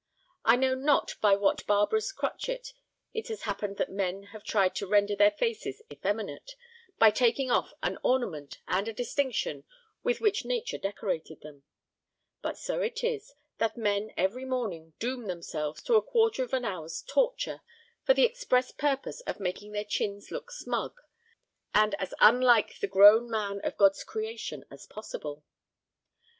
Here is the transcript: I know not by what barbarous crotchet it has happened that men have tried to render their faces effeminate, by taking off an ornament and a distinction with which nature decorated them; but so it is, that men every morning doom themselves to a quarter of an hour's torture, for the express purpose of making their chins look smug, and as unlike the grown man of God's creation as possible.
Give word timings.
I 0.43 0.55
know 0.55 0.73
not 0.73 1.13
by 1.21 1.35
what 1.35 1.63
barbarous 1.67 2.11
crotchet 2.11 2.73
it 3.13 3.27
has 3.27 3.43
happened 3.43 3.77
that 3.77 3.91
men 3.91 4.23
have 4.33 4.43
tried 4.43 4.73
to 4.77 4.87
render 4.87 5.15
their 5.15 5.29
faces 5.29 5.83
effeminate, 5.93 6.55
by 6.97 7.11
taking 7.11 7.51
off 7.51 7.71
an 7.83 7.99
ornament 8.01 8.57
and 8.67 8.87
a 8.87 8.93
distinction 8.93 9.63
with 10.01 10.19
which 10.19 10.43
nature 10.43 10.79
decorated 10.79 11.41
them; 11.41 11.65
but 12.41 12.57
so 12.57 12.81
it 12.81 13.03
is, 13.03 13.35
that 13.59 13.77
men 13.77 14.11
every 14.17 14.43
morning 14.43 14.93
doom 14.97 15.27
themselves 15.27 15.83
to 15.83 15.93
a 15.93 16.01
quarter 16.01 16.41
of 16.41 16.51
an 16.53 16.65
hour's 16.65 17.03
torture, 17.03 17.61
for 18.03 18.15
the 18.15 18.25
express 18.25 18.71
purpose 18.71 19.21
of 19.27 19.39
making 19.39 19.71
their 19.71 19.85
chins 19.85 20.31
look 20.31 20.49
smug, 20.49 20.99
and 21.75 21.93
as 21.99 22.15
unlike 22.19 22.79
the 22.79 22.87
grown 22.87 23.29
man 23.29 23.61
of 23.63 23.77
God's 23.77 24.03
creation 24.03 24.65
as 24.71 24.87
possible. 24.87 25.43